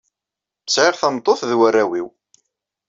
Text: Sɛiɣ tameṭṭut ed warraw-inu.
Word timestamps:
Sɛiɣ 0.67 0.95
tameṭṭut 0.97 1.39
ed 1.47 1.51
warraw-inu. 1.59 2.07